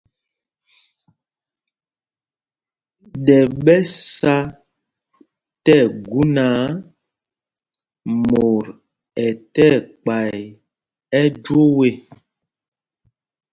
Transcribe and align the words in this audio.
Ɗɛ 3.25 3.37
ɓɛ 3.63 3.75
sá 4.15 4.35
tí 5.63 5.73
ɛgu 5.85 6.19
náǎ, 6.35 6.59
mot 8.29 8.65
ɛ 9.25 9.27
tí 9.53 9.65
ɛkpay 9.77 10.31
ɛjwoo 11.21 11.79
ê. 11.89 11.91